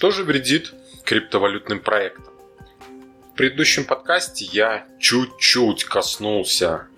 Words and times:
Что 0.00 0.10
же 0.10 0.24
вредит 0.24 0.72
криптовалютным 1.04 1.78
проектам? 1.78 2.32
В 3.34 3.36
предыдущем 3.36 3.84
подкасте 3.84 4.46
я 4.46 4.86
чуть-чуть 4.98 5.84
коснулся 5.84 6.88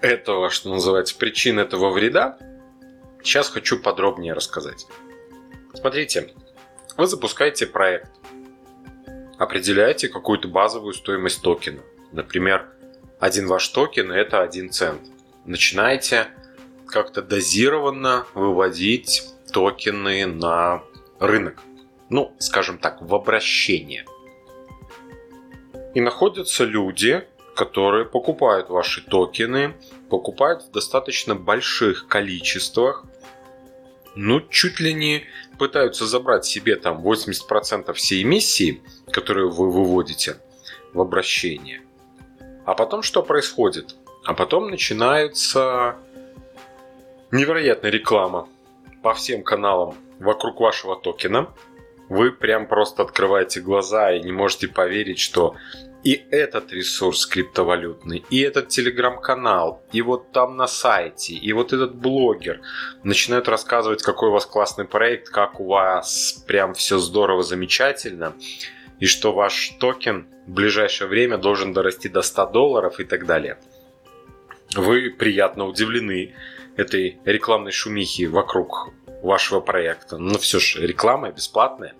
этого, 0.00 0.50
что 0.50 0.70
называется, 0.70 1.16
причин 1.16 1.60
этого 1.60 1.90
вреда. 1.90 2.36
Сейчас 3.22 3.48
хочу 3.48 3.78
подробнее 3.78 4.32
рассказать. 4.32 4.86
Смотрите, 5.72 6.34
вы 6.96 7.06
запускаете 7.06 7.68
проект, 7.68 8.10
определяете 9.38 10.08
какую-то 10.08 10.48
базовую 10.48 10.94
стоимость 10.94 11.42
токена. 11.42 11.82
Например, 12.10 12.68
один 13.20 13.46
ваш 13.46 13.68
токен– 13.68 14.10
это 14.10 14.42
1 14.42 14.70
цент. 14.70 15.02
Начинаете 15.44 16.26
как-то 16.88 17.22
дозированно 17.22 18.26
выводить 18.34 19.22
токены 19.52 20.26
на 20.26 20.82
рынок 21.20 21.60
ну, 22.10 22.34
скажем 22.38 22.78
так, 22.78 23.00
в 23.00 23.14
обращение. 23.14 24.04
И 25.94 26.00
находятся 26.00 26.64
люди, 26.64 27.26
которые 27.56 28.04
покупают 28.04 28.68
ваши 28.68 29.00
токены, 29.00 29.74
покупают 30.10 30.62
в 30.62 30.70
достаточно 30.72 31.34
больших 31.34 32.08
количествах, 32.08 33.04
ну, 34.16 34.40
чуть 34.40 34.80
ли 34.80 34.92
не 34.92 35.24
пытаются 35.58 36.04
забрать 36.04 36.44
себе 36.44 36.76
там 36.76 37.06
80% 37.06 37.92
всей 37.92 38.22
эмиссии, 38.22 38.82
которую 39.12 39.50
вы 39.50 39.70
выводите 39.70 40.36
в 40.92 41.00
обращение. 41.00 41.82
А 42.66 42.74
потом 42.74 43.02
что 43.02 43.22
происходит? 43.22 43.94
А 44.24 44.34
потом 44.34 44.68
начинается 44.68 45.96
невероятная 47.30 47.90
реклама 47.90 48.48
по 49.02 49.14
всем 49.14 49.44
каналам 49.44 49.94
вокруг 50.18 50.58
вашего 50.58 50.96
токена– 50.96 51.48
вы 52.10 52.32
прям 52.32 52.66
просто 52.66 53.04
открываете 53.04 53.60
глаза 53.60 54.12
и 54.12 54.20
не 54.20 54.32
можете 54.32 54.66
поверить, 54.68 55.20
что 55.20 55.54
и 56.02 56.26
этот 56.30 56.72
ресурс 56.72 57.24
криптовалютный, 57.24 58.24
и 58.30 58.40
этот 58.40 58.68
телеграм-канал, 58.68 59.84
и 59.92 60.02
вот 60.02 60.32
там 60.32 60.56
на 60.56 60.66
сайте, 60.66 61.34
и 61.34 61.52
вот 61.52 61.72
этот 61.72 61.94
блогер 61.94 62.62
начинают 63.04 63.48
рассказывать, 63.48 64.02
какой 64.02 64.30
у 64.30 64.32
вас 64.32 64.44
классный 64.44 64.86
проект, 64.86 65.28
как 65.28 65.60
у 65.60 65.66
вас 65.66 66.42
прям 66.46 66.74
все 66.74 66.98
здорово, 66.98 67.44
замечательно, 67.44 68.34
и 68.98 69.06
что 69.06 69.32
ваш 69.32 69.70
токен 69.78 70.26
в 70.46 70.50
ближайшее 70.50 71.06
время 71.06 71.38
должен 71.38 71.72
дорасти 71.72 72.08
до 72.08 72.22
100 72.22 72.46
долларов 72.46 72.98
и 72.98 73.04
так 73.04 73.24
далее. 73.24 73.56
Вы 74.74 75.10
приятно 75.10 75.66
удивлены 75.66 76.34
этой 76.76 77.20
рекламной 77.24 77.72
шумихи 77.72 78.26
вокруг 78.26 78.90
вашего 79.22 79.60
проекта. 79.60 80.18
Но 80.18 80.38
все 80.38 80.58
же 80.58 80.86
реклама 80.86 81.30
бесплатная. 81.30 81.94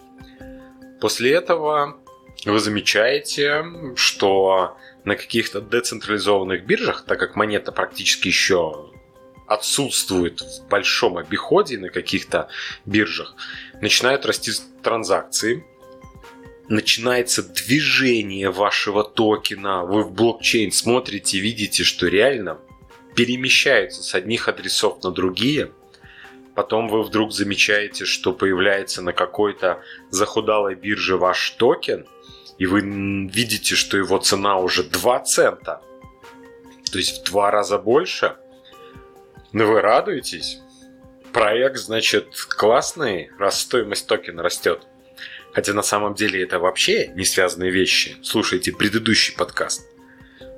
После 1.01 1.33
этого 1.33 1.99
вы 2.45 2.59
замечаете, 2.59 3.65
что 3.97 4.77
на 5.05 5.17
каких-то 5.17 5.61
децентрализованных 5.61 6.65
биржах, 6.65 7.05
так 7.07 7.19
как 7.19 7.37
монета 7.37 7.73
практически 7.73 8.29
еще 8.29 8.91
отсутствует 9.47 10.41
в 10.41 10.69
большом 10.69 11.17
обиходе 11.17 11.79
на 11.79 11.89
каких-то 11.89 12.49
биржах, 12.85 13.35
начинают 13.81 14.27
расти 14.27 14.53
транзакции, 14.83 15.65
начинается 16.69 17.43
движение 17.43 18.51
вашего 18.51 19.03
токена, 19.03 19.85
вы 19.85 20.05
в 20.05 20.13
блокчейн 20.13 20.71
смотрите, 20.71 21.41
видите, 21.41 21.83
что 21.83 22.07
реально 22.07 22.59
перемещаются 23.17 24.03
с 24.03 24.15
одних 24.15 24.49
адресов 24.49 25.03
на 25.03 25.11
другие– 25.11 25.73
Потом 26.61 26.89
вы 26.89 27.03
вдруг 27.03 27.33
замечаете, 27.33 28.05
что 28.05 28.35
появляется 28.35 29.01
на 29.01 29.15
какой-то 29.15 29.83
захудалой 30.11 30.75
бирже 30.75 31.17
ваш 31.17 31.53
токен, 31.53 32.07
и 32.59 32.67
вы 32.67 32.83
видите, 32.83 33.75
что 33.75 33.97
его 33.97 34.19
цена 34.19 34.59
уже 34.59 34.83
2 34.83 35.21
цента. 35.21 35.81
То 36.93 36.99
есть 36.99 37.23
в 37.23 37.31
два 37.31 37.51
раза 37.51 37.79
больше. 37.79 38.37
Но 39.53 39.65
вы 39.65 39.81
радуетесь. 39.81 40.59
Проект, 41.33 41.79
значит, 41.79 42.35
классный, 42.51 43.31
раз 43.39 43.63
стоимость 43.63 44.07
токена 44.07 44.43
растет. 44.43 44.83
Хотя 45.55 45.73
на 45.73 45.83
самом 45.83 46.13
деле 46.13 46.43
это 46.43 46.59
вообще 46.59 47.09
не 47.15 47.25
связанные 47.25 47.71
вещи. 47.71 48.19
Слушайте 48.23 48.71
предыдущий 48.71 49.35
подкаст. 49.35 49.89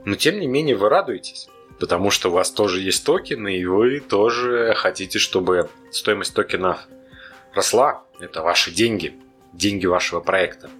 Но 0.04 0.16
тем 0.16 0.40
не 0.40 0.48
менее 0.48 0.74
вы 0.74 0.88
радуетесь 0.88 1.46
потому 1.78 2.10
что 2.10 2.30
у 2.30 2.32
вас 2.32 2.50
тоже 2.50 2.80
есть 2.80 3.04
токены, 3.04 3.56
и 3.56 3.64
вы 3.64 4.00
тоже 4.00 4.74
хотите, 4.76 5.18
чтобы 5.18 5.68
стоимость 5.90 6.34
токена 6.34 6.80
росла. 7.54 8.04
Это 8.20 8.42
ваши 8.42 8.70
деньги, 8.70 9.14
деньги 9.52 9.86
вашего 9.86 10.20
проекта. 10.20 10.70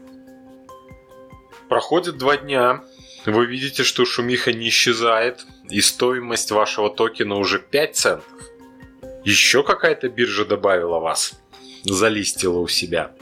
Проходит 1.69 2.19
два 2.19 2.36
дня, 2.36 2.84
вы 3.25 3.47
видите, 3.47 3.82
что 3.82 4.04
шумиха 4.04 4.52
не 4.52 4.69
исчезает, 4.69 5.47
и 5.70 5.81
стоимость 5.81 6.50
вашего 6.50 6.91
токена 6.91 7.36
уже 7.36 7.58
5 7.58 7.97
центов. 7.97 8.32
Еще 9.25 9.62
какая-то 9.62 10.08
биржа 10.08 10.44
добавила 10.44 10.98
вас, 10.98 11.41
залистила 11.84 12.58
у 12.58 12.69
себя. 12.69 13.12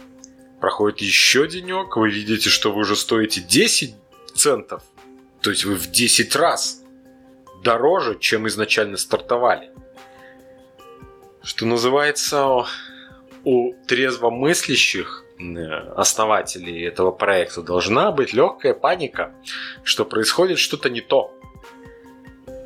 Проходит 0.61 1.01
еще 1.01 1.47
денек, 1.47 1.97
вы 1.97 2.11
видите, 2.11 2.51
что 2.51 2.73
вы 2.73 2.81
уже 2.81 2.97
стоите 2.97 3.41
10 3.41 3.95
центов. 4.35 4.83
То 5.41 5.51
есть 5.51 5.65
вы 5.65 5.75
в 5.75 5.91
10 5.91 6.37
раз 6.37 6.80
дороже, 7.63 8.19
чем 8.19 8.49
изначально 8.49 8.97
стартовали. 8.97 9.71
Что 11.43 11.67
называется, 11.67 12.67
у 13.45 13.73
трезвомыслящих 13.87 15.25
основателей 15.97 16.83
этого 16.85 17.13
проекта 17.13 17.63
должна 17.63 18.13
быть 18.13 18.35
легкая 18.35 18.75
паника, 18.75 19.35
что 19.83 20.05
происходит 20.05 20.59
что-то 20.59 20.91
не 20.91 21.01
то. 21.01 21.35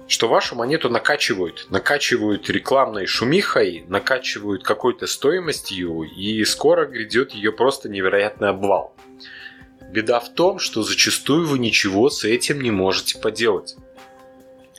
Что 0.07 0.29
вашу 0.29 0.57
монету 0.57 0.91
накачивают, 0.91 1.69
накачивают 1.71 2.51
рекламной 2.51 3.07
шумихой, 3.07 3.85
накачивают 3.89 4.63
какой-то 4.65 5.07
стоимостью, 5.07 6.03
и 6.03 6.45
скоро 6.45 6.87
грядет 6.87 7.33
ее 7.33 7.53
просто 7.53 7.89
невероятный 7.89 8.51
обвал. 8.51 8.95
Беда 9.91 10.19
в 10.19 10.35
том, 10.35 10.59
что 10.59 10.83
зачастую 10.83 11.47
вы 11.47 11.59
ничего 11.59 12.11
с 12.11 12.25
этим 12.25 12.61
не 12.61 12.71
можете 12.73 13.19
поделать. 13.19 13.77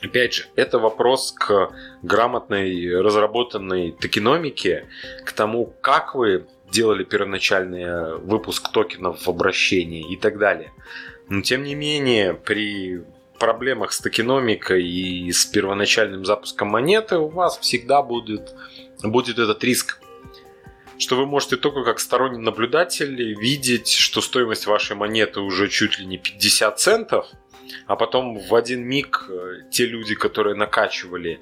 Опять 0.06 0.34
же, 0.34 0.44
это 0.54 0.78
вопрос 0.78 1.32
к 1.32 1.72
грамотной, 2.02 3.00
разработанной 3.00 3.90
токеномике, 3.90 4.86
к 5.24 5.32
тому, 5.32 5.74
как 5.80 6.14
вы 6.14 6.46
делали 6.70 7.02
первоначальный 7.02 8.16
выпуск 8.18 8.70
токенов 8.70 9.26
в 9.26 9.28
обращении 9.28 10.12
и 10.12 10.16
так 10.16 10.38
далее. 10.38 10.72
Но 11.28 11.42
тем 11.42 11.64
не 11.64 11.74
менее, 11.74 12.34
при 12.34 13.02
проблемах 13.40 13.92
с 13.92 14.00
токеномикой 14.00 14.86
и 14.86 15.32
с 15.32 15.44
первоначальным 15.46 16.24
запуском 16.24 16.68
монеты 16.68 17.18
у 17.18 17.28
вас 17.28 17.58
всегда 17.58 18.00
будет, 18.02 18.54
будет 19.02 19.38
этот 19.38 19.62
риск 19.64 20.00
что 20.98 21.16
вы 21.16 21.26
можете 21.26 21.58
только 21.58 21.84
как 21.84 22.00
сторонний 22.00 22.40
наблюдатель 22.40 23.34
видеть, 23.34 23.90
что 23.90 24.22
стоимость 24.22 24.66
вашей 24.66 24.96
монеты 24.96 25.40
уже 25.40 25.68
чуть 25.68 25.98
ли 25.98 26.06
не 26.06 26.16
50 26.16 26.80
центов– 26.80 27.26
а 27.86 27.96
потом 27.96 28.38
в 28.38 28.54
один 28.54 28.82
миг 28.82 29.26
э, 29.28 29.62
те 29.70 29.86
люди, 29.86 30.14
которые 30.14 30.54
накачивали 30.54 31.40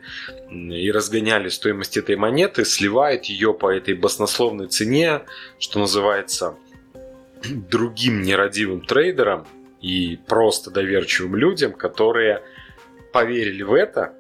и 0.51 0.91
разгоняли 0.91 1.49
стоимость 1.49 1.97
этой 1.97 2.17
монеты, 2.17 2.65
сливают 2.65 3.27
ее 3.27 3.55
по 3.55 3.73
этой 3.73 3.95
баснословной 3.95 4.69
цене, 4.69 5.23
что 5.59 5.79
называется, 5.79 6.57
другим 7.45 8.23
нерадивым 8.23 8.81
трейдерам 8.81 9.47
и 9.81 10.19
просто 10.27 10.71
доверчивым 10.71 11.37
людям, 11.37 11.73
которые 11.73 12.43
поверили 13.13 13.63
в 13.63 13.75
это, 13.75 14.15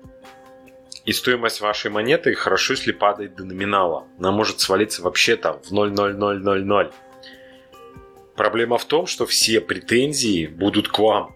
и 1.04 1.12
стоимость 1.12 1.60
вашей 1.60 1.90
монеты 1.90 2.34
хорошо, 2.34 2.72
если 2.72 2.92
падает 2.92 3.36
до 3.36 3.44
номинала. 3.44 4.06
Она 4.18 4.32
может 4.32 4.60
свалиться 4.60 5.02
вообще 5.02 5.36
там 5.36 5.60
в 5.62 5.70
0,0000. 5.70 6.92
Проблема 8.36 8.78
в 8.78 8.84
том, 8.86 9.06
что 9.06 9.26
все 9.26 9.60
претензии 9.60 10.46
будут 10.46 10.88
к 10.88 10.98
вам 10.98 11.33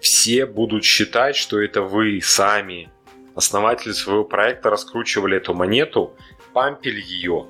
все 0.00 0.46
будут 0.46 0.84
считать, 0.84 1.36
что 1.36 1.60
это 1.60 1.82
вы 1.82 2.20
сами, 2.22 2.90
основатели 3.34 3.92
своего 3.92 4.24
проекта, 4.24 4.70
раскручивали 4.70 5.36
эту 5.36 5.54
монету, 5.54 6.16
пампили 6.52 7.00
ее. 7.00 7.46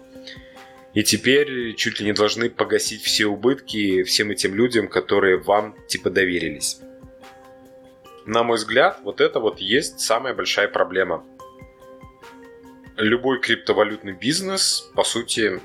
И 0.95 1.03
теперь 1.03 1.75
чуть 1.75 2.01
ли 2.01 2.07
не 2.07 2.13
должны 2.13 2.49
погасить 2.49 3.03
все 3.03 3.27
убытки 3.27 4.03
всем 4.03 4.31
этим 4.31 4.55
людям, 4.55 4.89
которые 4.89 5.37
вам 5.37 5.77
типа 5.89 6.11
доверились. 6.11 6.81
На 8.25 8.43
мой 8.43 8.57
взгляд, 8.57 9.01
вот 9.05 9.21
это 9.21 9.39
вот 9.39 9.61
есть 9.61 10.01
самая 10.01 10.35
большая 10.35 10.69
проблема. 10.69 11.25
Любой 12.97 13.41
криптовалютный 13.41 14.15
бизнес, 14.15 14.91
по 14.95 15.05
сути, 15.05 15.61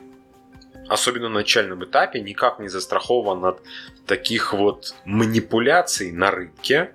особенно 0.87 1.29
на 1.29 1.35
начальном 1.35 1.83
этапе, 1.83 2.21
никак 2.21 2.59
не 2.59 2.67
застрахован 2.67 3.45
от 3.45 3.61
таких 4.05 4.53
вот 4.53 4.93
манипуляций 5.05 6.11
на 6.11 6.31
рынке. 6.31 6.91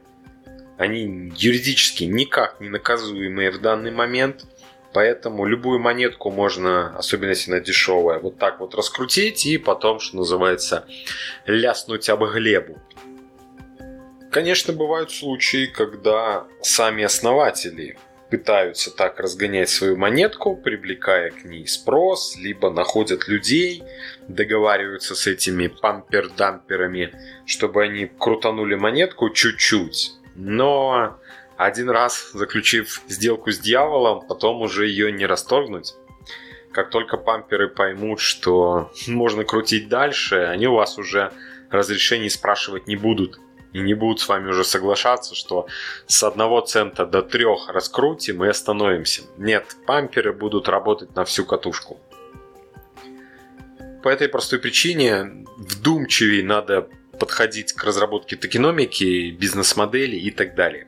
Они 0.78 1.32
юридически 1.36 2.04
никак 2.04 2.60
не 2.60 2.68
наказуемые 2.68 3.50
в 3.50 3.60
данный 3.60 3.90
момент, 3.90 4.44
Поэтому 4.96 5.44
любую 5.44 5.78
монетку 5.78 6.30
можно, 6.30 6.96
особенно 6.96 7.28
если 7.28 7.50
она 7.52 7.60
дешевая, 7.60 8.18
вот 8.18 8.38
так 8.38 8.60
вот 8.60 8.74
раскрутить 8.74 9.44
и 9.44 9.58
потом, 9.58 10.00
что 10.00 10.16
называется, 10.16 10.86
ляснуть 11.44 12.08
об 12.08 12.24
глебу. 12.24 12.78
Конечно, 14.30 14.72
бывают 14.72 15.10
случаи, 15.12 15.66
когда 15.66 16.46
сами 16.62 17.04
основатели 17.04 17.98
пытаются 18.30 18.94
так 18.94 19.20
разгонять 19.20 19.68
свою 19.68 19.96
монетку, 19.96 20.56
привлекая 20.56 21.30
к 21.30 21.44
ней 21.44 21.66
спрос, 21.66 22.36
либо 22.36 22.70
находят 22.70 23.28
людей, 23.28 23.82
договариваются 24.28 25.14
с 25.14 25.26
этими 25.26 25.68
пампер-дамперами, 25.68 27.12
чтобы 27.46 27.82
они 27.82 28.06
крутанули 28.06 28.74
монетку 28.74 29.30
чуть-чуть. 29.30 30.12
Но 30.34 31.18
один 31.56 31.88
раз 31.90 32.30
заключив 32.32 33.02
сделку 33.08 33.50
с 33.50 33.58
дьяволом, 33.58 34.26
потом 34.26 34.62
уже 34.62 34.86
ее 34.86 35.12
не 35.12 35.26
расторгнуть. 35.26 35.94
Как 36.72 36.90
только 36.90 37.16
памперы 37.16 37.68
поймут, 37.68 38.20
что 38.20 38.92
можно 39.06 39.44
крутить 39.44 39.88
дальше, 39.88 40.36
они 40.36 40.66
у 40.66 40.74
вас 40.74 40.98
уже 40.98 41.32
разрешений 41.70 42.28
спрашивать 42.28 42.86
не 42.86 42.96
будут 42.96 43.40
и 43.76 43.80
не 43.80 43.92
будут 43.92 44.20
с 44.20 44.28
вами 44.28 44.48
уже 44.48 44.64
соглашаться, 44.64 45.34
что 45.34 45.66
с 46.06 46.22
одного 46.22 46.62
цента 46.62 47.04
до 47.04 47.20
трех 47.20 47.68
раскрутим 47.68 48.42
и 48.42 48.48
остановимся. 48.48 49.22
Нет, 49.36 49.76
памперы 49.86 50.32
будут 50.32 50.68
работать 50.68 51.14
на 51.14 51.24
всю 51.26 51.44
катушку. 51.44 52.00
По 54.02 54.08
этой 54.08 54.28
простой 54.28 54.60
причине 54.60 55.44
вдумчивее 55.58 56.42
надо 56.42 56.88
подходить 57.20 57.74
к 57.74 57.84
разработке 57.84 58.36
токеномики, 58.36 59.30
бизнес-модели 59.30 60.16
и 60.16 60.30
так 60.30 60.54
далее. 60.54 60.86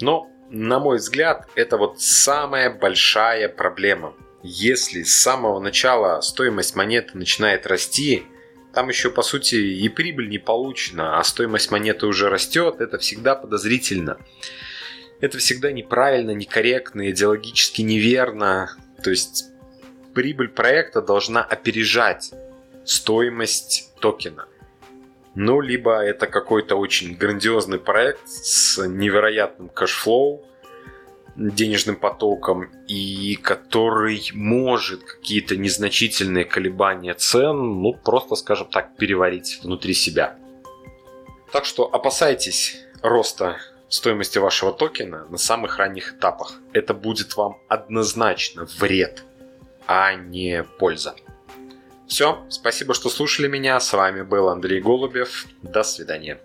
Но, 0.00 0.30
на 0.50 0.78
мой 0.78 0.98
взгляд, 0.98 1.48
это 1.54 1.78
вот 1.78 2.00
самая 2.00 2.68
большая 2.68 3.48
проблема. 3.48 4.12
Если 4.42 5.02
с 5.02 5.22
самого 5.22 5.60
начала 5.60 6.20
стоимость 6.20 6.76
монеты 6.76 7.16
начинает 7.16 7.66
расти, 7.66 8.26
там 8.72 8.88
еще, 8.88 9.10
по 9.10 9.22
сути, 9.22 9.56
и 9.56 9.88
прибыль 9.88 10.28
не 10.28 10.38
получена, 10.38 11.18
а 11.18 11.24
стоимость 11.24 11.70
монеты 11.70 12.06
уже 12.06 12.28
растет, 12.28 12.80
это 12.80 12.98
всегда 12.98 13.34
подозрительно. 13.34 14.18
Это 15.20 15.38
всегда 15.38 15.72
неправильно, 15.72 16.30
некорректно, 16.30 17.10
идеологически 17.10 17.82
неверно. 17.82 18.76
То 19.02 19.10
есть 19.10 19.46
прибыль 20.14 20.48
проекта 20.48 21.02
должна 21.02 21.42
опережать 21.42 22.32
стоимость 22.84 23.92
токена. 24.00 24.46
Ну, 25.34 25.60
либо 25.60 26.00
это 26.02 26.26
какой-то 26.26 26.76
очень 26.76 27.14
грандиозный 27.14 27.78
проект 27.78 28.28
с 28.28 28.84
невероятным 28.86 29.68
cash 29.68 30.02
flow, 30.02 30.44
денежным 31.38 31.96
потоком 31.96 32.64
и 32.88 33.36
который 33.36 34.30
может 34.34 35.04
какие-то 35.04 35.56
незначительные 35.56 36.44
колебания 36.44 37.14
цен, 37.14 37.56
ну, 37.80 37.94
просто, 37.94 38.34
скажем 38.34 38.66
так, 38.68 38.96
переварить 38.96 39.60
внутри 39.62 39.94
себя. 39.94 40.36
Так 41.52 41.64
что 41.64 41.84
опасайтесь 41.84 42.76
роста 43.02 43.58
стоимости 43.88 44.38
вашего 44.38 44.72
токена 44.72 45.26
на 45.30 45.38
самых 45.38 45.78
ранних 45.78 46.14
этапах. 46.14 46.54
Это 46.72 46.92
будет 46.92 47.36
вам 47.36 47.58
однозначно 47.68 48.66
вред, 48.78 49.24
а 49.86 50.14
не 50.14 50.64
польза. 50.78 51.14
Все, 52.08 52.42
спасибо, 52.48 52.94
что 52.94 53.10
слушали 53.10 53.48
меня. 53.48 53.78
С 53.78 53.92
вами 53.92 54.22
был 54.22 54.48
Андрей 54.48 54.80
Голубев. 54.80 55.46
До 55.62 55.82
свидания. 55.82 56.40